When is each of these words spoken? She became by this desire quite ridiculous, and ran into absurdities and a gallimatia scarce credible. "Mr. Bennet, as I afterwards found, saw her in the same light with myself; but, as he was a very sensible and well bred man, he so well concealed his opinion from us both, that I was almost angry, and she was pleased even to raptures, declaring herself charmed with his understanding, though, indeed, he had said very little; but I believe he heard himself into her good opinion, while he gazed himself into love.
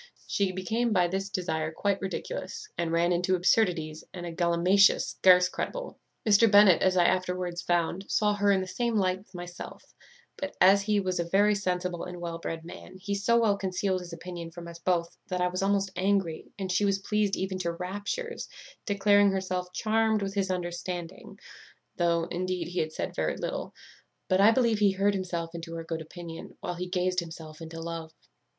She 0.25 0.51
became 0.51 0.93
by 0.93 1.07
this 1.07 1.29
desire 1.29 1.71
quite 1.71 2.01
ridiculous, 2.01 2.67
and 2.75 2.91
ran 2.91 3.11
into 3.11 3.35
absurdities 3.35 4.03
and 4.11 4.25
a 4.25 4.31
gallimatia 4.31 4.99
scarce 4.99 5.47
credible. 5.47 5.99
"Mr. 6.27 6.49
Bennet, 6.51 6.81
as 6.81 6.97
I 6.97 7.05
afterwards 7.05 7.61
found, 7.61 8.05
saw 8.09 8.33
her 8.33 8.51
in 8.51 8.61
the 8.61 8.67
same 8.67 8.95
light 8.95 9.19
with 9.19 9.35
myself; 9.35 9.93
but, 10.37 10.55
as 10.59 10.81
he 10.81 10.99
was 10.99 11.19
a 11.19 11.23
very 11.23 11.53
sensible 11.53 12.03
and 12.05 12.19
well 12.19 12.39
bred 12.39 12.65
man, 12.65 12.97
he 12.97 13.13
so 13.13 13.39
well 13.39 13.55
concealed 13.59 13.99
his 13.99 14.11
opinion 14.11 14.49
from 14.49 14.67
us 14.67 14.79
both, 14.79 15.15
that 15.27 15.39
I 15.39 15.49
was 15.49 15.61
almost 15.61 15.91
angry, 15.95 16.51
and 16.57 16.71
she 16.71 16.83
was 16.83 16.97
pleased 16.97 17.35
even 17.35 17.59
to 17.59 17.71
raptures, 17.71 18.49
declaring 18.87 19.29
herself 19.29 19.71
charmed 19.71 20.23
with 20.23 20.33
his 20.33 20.49
understanding, 20.49 21.37
though, 21.97 22.23
indeed, 22.23 22.69
he 22.69 22.79
had 22.79 22.91
said 22.91 23.13
very 23.13 23.37
little; 23.37 23.75
but 24.29 24.41
I 24.41 24.49
believe 24.49 24.79
he 24.79 24.93
heard 24.93 25.13
himself 25.13 25.53
into 25.53 25.75
her 25.75 25.83
good 25.83 26.01
opinion, 26.01 26.57
while 26.59 26.73
he 26.73 26.87
gazed 26.89 27.19
himself 27.19 27.61
into 27.61 27.79
love. 27.79 28.11